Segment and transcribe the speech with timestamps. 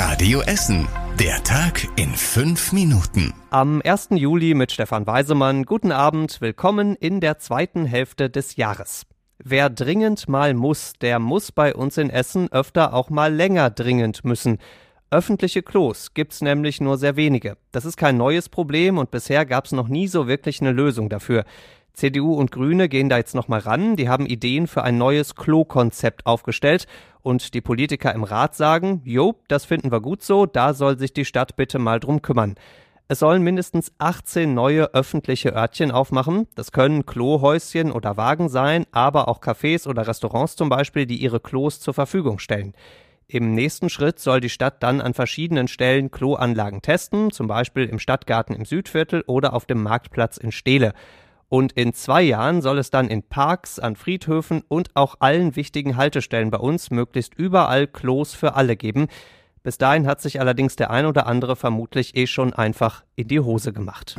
[0.00, 0.86] Radio Essen.
[1.18, 3.34] Der Tag in fünf Minuten.
[3.50, 4.10] Am 1.
[4.12, 5.64] Juli mit Stefan Weisemann.
[5.64, 6.40] Guten Abend.
[6.40, 9.06] Willkommen in der zweiten Hälfte des Jahres.
[9.42, 14.24] Wer dringend mal muss, der muss bei uns in Essen öfter auch mal länger dringend
[14.24, 14.58] müssen.
[15.10, 17.56] Öffentliche Klos gibt's nämlich nur sehr wenige.
[17.72, 21.44] Das ist kein neues Problem und bisher gab's noch nie so wirklich eine Lösung dafür.
[21.98, 23.96] CDU und Grüne gehen da jetzt nochmal ran.
[23.96, 26.86] Die haben Ideen für ein neues Klo-Konzept aufgestellt.
[27.22, 31.12] Und die Politiker im Rat sagen, jo, das finden wir gut so, da soll sich
[31.12, 32.54] die Stadt bitte mal drum kümmern.
[33.08, 36.46] Es sollen mindestens 18 neue öffentliche Örtchen aufmachen.
[36.54, 41.40] Das können Klohäuschen oder Wagen sein, aber auch Cafés oder Restaurants zum Beispiel, die ihre
[41.40, 42.74] Klos zur Verfügung stellen.
[43.26, 47.98] Im nächsten Schritt soll die Stadt dann an verschiedenen Stellen Kloanlagen testen, zum Beispiel im
[47.98, 50.94] Stadtgarten im Südviertel oder auf dem Marktplatz in Steele.
[51.50, 55.96] Und in zwei Jahren soll es dann in Parks, an Friedhöfen und auch allen wichtigen
[55.96, 59.08] Haltestellen bei uns möglichst überall Klos für alle geben.
[59.62, 63.40] Bis dahin hat sich allerdings der ein oder andere vermutlich eh schon einfach in die
[63.40, 64.16] Hose gemacht.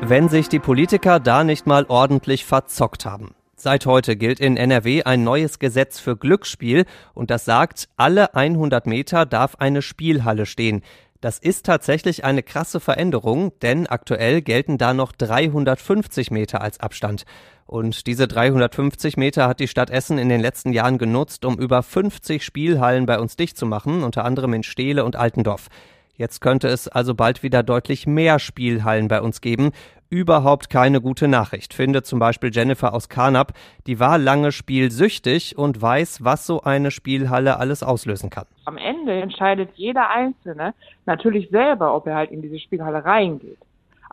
[0.00, 3.34] Wenn sich die Politiker da nicht mal ordentlich verzockt haben.
[3.56, 8.88] Seit heute gilt in NRW ein neues Gesetz für Glücksspiel und das sagt, alle 100
[8.88, 10.82] Meter darf eine Spielhalle stehen.
[11.24, 17.24] Das ist tatsächlich eine krasse Veränderung, denn aktuell gelten da noch 350 Meter als Abstand.
[17.64, 21.82] Und diese 350 Meter hat die Stadt Essen in den letzten Jahren genutzt, um über
[21.82, 25.68] 50 Spielhallen bei uns dicht zu machen, unter anderem in Steele und Altendorf.
[26.16, 29.72] Jetzt könnte es also bald wieder deutlich mehr Spielhallen bei uns geben.
[30.10, 33.52] Überhaupt keine gute Nachricht, findet zum Beispiel Jennifer aus Karnap.
[33.88, 38.46] Die war lange spielsüchtig und weiß, was so eine Spielhalle alles auslösen kann.
[38.64, 43.58] Am Ende entscheidet jeder Einzelne natürlich selber, ob er halt in diese Spielhalle reingeht.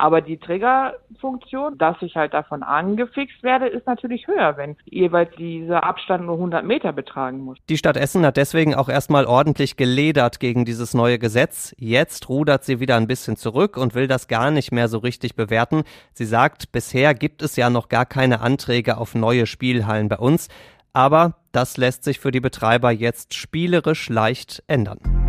[0.00, 5.84] Aber die Triggerfunktion, dass ich halt davon angefixt werde, ist natürlich höher, wenn jeweils dieser
[5.84, 7.58] Abstand nur 100 Meter betragen muss.
[7.68, 11.74] Die Stadt Essen hat deswegen auch erstmal ordentlich geledert gegen dieses neue Gesetz.
[11.78, 15.36] Jetzt rudert sie wieder ein bisschen zurück und will das gar nicht mehr so richtig
[15.36, 15.82] bewerten.
[16.14, 20.48] Sie sagt, bisher gibt es ja noch gar keine Anträge auf neue Spielhallen bei uns.
[20.94, 25.19] Aber das lässt sich für die Betreiber jetzt spielerisch leicht ändern.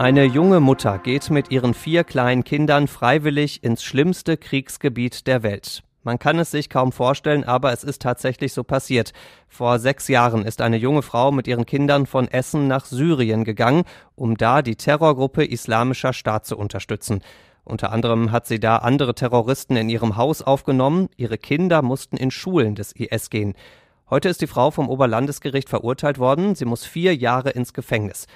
[0.00, 5.82] Eine junge Mutter geht mit ihren vier kleinen Kindern freiwillig ins schlimmste Kriegsgebiet der Welt.
[6.04, 9.12] Man kann es sich kaum vorstellen, aber es ist tatsächlich so passiert.
[9.46, 13.82] Vor sechs Jahren ist eine junge Frau mit ihren Kindern von Essen nach Syrien gegangen,
[14.14, 17.20] um da die Terrorgruppe Islamischer Staat zu unterstützen.
[17.64, 21.10] Unter anderem hat sie da andere Terroristen in ihrem Haus aufgenommen.
[21.18, 23.52] Ihre Kinder mussten in Schulen des IS gehen.
[24.08, 26.54] Heute ist die Frau vom Oberlandesgericht verurteilt worden.
[26.54, 28.26] Sie muss vier Jahre ins Gefängnis.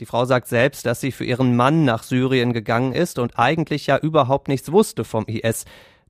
[0.00, 3.86] Die Frau sagt selbst, dass sie für ihren Mann nach Syrien gegangen ist und eigentlich
[3.86, 5.64] ja überhaupt nichts wusste vom IS.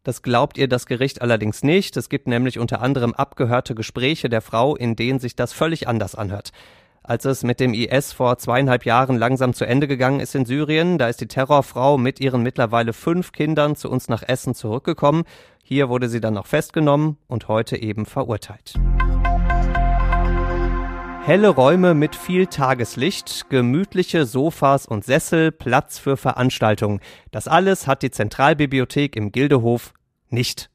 [0.04, 1.96] Das glaubt ihr das Gericht allerdings nicht.
[1.96, 6.14] Es gibt nämlich unter anderem abgehörte Gespräche der Frau, in denen sich das völlig anders
[6.14, 6.52] anhört.
[7.04, 10.98] Als es mit dem IS vor zweieinhalb Jahren langsam zu Ende gegangen ist in Syrien,
[10.98, 15.24] da ist die Terrorfrau mit ihren mittlerweile fünf Kindern zu uns nach Essen zurückgekommen.
[15.64, 18.74] Hier wurde sie dann noch festgenommen und heute eben verurteilt.
[21.24, 26.98] Helle Räume mit viel Tageslicht, gemütliche Sofas und Sessel, Platz für Veranstaltungen.
[27.30, 29.94] Das alles hat die Zentralbibliothek im Gildehof
[30.30, 30.68] nicht.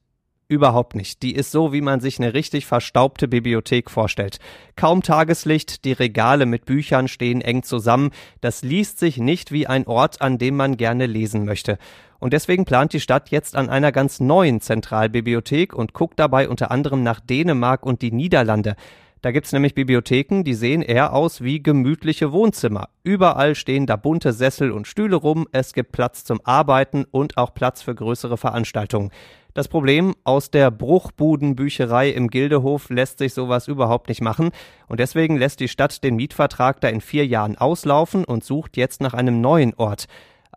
[0.48, 1.22] Überhaupt nicht.
[1.22, 4.40] Die ist so, wie man sich eine richtig verstaubte Bibliothek vorstellt.
[4.78, 8.12] Kaum Tageslicht, die Regale mit Büchern stehen eng zusammen.
[8.40, 11.78] Das liest sich nicht wie ein Ort, an dem man gerne lesen möchte.
[12.20, 16.72] Und deswegen plant die Stadt jetzt an einer ganz neuen Zentralbibliothek und guckt dabei unter
[16.72, 18.78] anderem nach Dänemark und die Niederlande.
[19.22, 22.90] Da gibt's nämlich Bibliotheken, die sehen eher aus wie gemütliche Wohnzimmer.
[23.04, 27.54] Überall stehen da bunte Sessel und Stühle rum, es gibt Platz zum Arbeiten und auch
[27.54, 29.12] Platz für größere Veranstaltungen.
[29.58, 34.52] Das Problem, aus der Bruchbudenbücherei im Gildehof lässt sich sowas überhaupt nicht machen
[34.88, 39.02] und deswegen lässt die Stadt den Mietvertrag da in vier Jahren auslaufen und sucht jetzt
[39.02, 40.06] nach einem neuen Ort.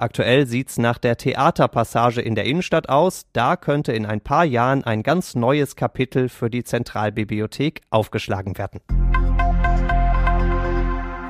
[0.00, 3.26] Aktuell sieht's nach der Theaterpassage in der Innenstadt aus.
[3.34, 8.80] Da könnte in ein paar Jahren ein ganz neues Kapitel für die Zentralbibliothek aufgeschlagen werden.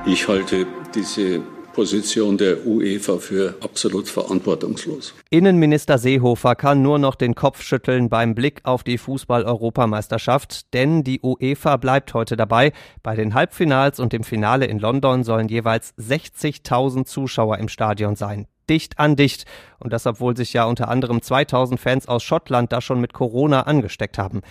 [0.05, 1.41] Ich halte diese
[1.73, 5.15] Position der UEFA für absolut verantwortungslos.
[5.29, 11.19] Innenminister Seehofer kann nur noch den Kopf schütteln beim Blick auf die Fußball-Europameisterschaft, denn die
[11.21, 12.71] UEFA bleibt heute dabei.
[13.03, 18.47] Bei den Halbfinals und dem Finale in London sollen jeweils 60.000 Zuschauer im Stadion sein
[18.71, 19.45] dicht an dicht.
[19.79, 23.63] Und das, obwohl sich ja unter anderem 2000 Fans aus Schottland da schon mit Corona
[23.63, 24.41] angesteckt haben.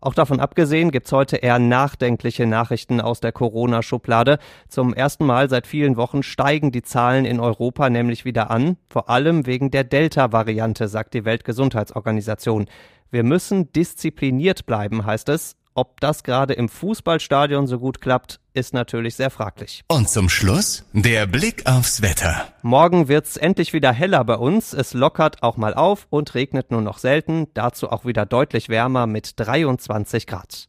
[0.00, 4.38] Auch davon abgesehen gibt's heute eher nachdenkliche Nachrichten aus der Corona-Schublade.
[4.68, 9.08] Zum ersten Mal seit vielen Wochen steigen die Zahlen in Europa nämlich wieder an, vor
[9.08, 12.66] allem wegen der Delta-Variante, sagt die Weltgesundheitsorganisation.
[13.10, 18.74] Wir müssen diszipliniert bleiben, heißt es, Ob das gerade im Fußballstadion so gut klappt, ist
[18.74, 19.82] natürlich sehr fraglich.
[19.88, 22.46] Und zum Schluss der Blick aufs Wetter.
[22.62, 24.72] Morgen wird's endlich wieder heller bei uns.
[24.72, 27.48] Es lockert auch mal auf und regnet nur noch selten.
[27.54, 30.68] Dazu auch wieder deutlich wärmer mit 23 Grad.